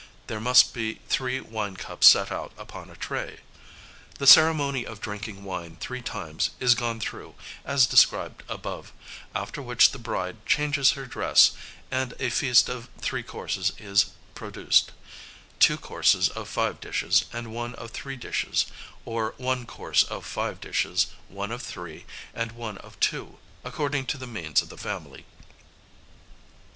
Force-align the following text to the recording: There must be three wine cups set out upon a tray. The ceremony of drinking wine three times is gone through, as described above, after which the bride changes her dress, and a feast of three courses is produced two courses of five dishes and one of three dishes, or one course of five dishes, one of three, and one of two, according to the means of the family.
There 0.25 0.39
must 0.39 0.73
be 0.73 0.99
three 1.09 1.39
wine 1.41 1.77
cups 1.77 2.07
set 2.09 2.31
out 2.31 2.53
upon 2.57 2.89
a 2.89 2.95
tray. 2.95 3.41
The 4.17 4.25
ceremony 4.25 4.83
of 4.83 4.99
drinking 4.99 5.43
wine 5.43 5.77
three 5.79 6.01
times 6.01 6.49
is 6.59 6.73
gone 6.73 6.99
through, 6.99 7.35
as 7.65 7.85
described 7.85 8.41
above, 8.49 8.93
after 9.35 9.61
which 9.61 9.91
the 9.91 9.99
bride 9.99 10.43
changes 10.47 10.93
her 10.93 11.05
dress, 11.05 11.51
and 11.91 12.15
a 12.19 12.31
feast 12.31 12.67
of 12.67 12.89
three 12.97 13.21
courses 13.21 13.73
is 13.77 14.07
produced 14.33 14.91
two 15.59 15.77
courses 15.77 16.29
of 16.29 16.49
five 16.49 16.79
dishes 16.79 17.25
and 17.31 17.53
one 17.53 17.75
of 17.75 17.91
three 17.91 18.15
dishes, 18.15 18.65
or 19.05 19.35
one 19.37 19.67
course 19.67 20.01
of 20.01 20.25
five 20.25 20.59
dishes, 20.59 21.13
one 21.27 21.51
of 21.51 21.61
three, 21.61 22.05
and 22.33 22.53
one 22.53 22.79
of 22.79 22.99
two, 22.99 23.37
according 23.63 24.07
to 24.07 24.17
the 24.17 24.25
means 24.25 24.63
of 24.63 24.69
the 24.69 24.77
family. 24.79 25.25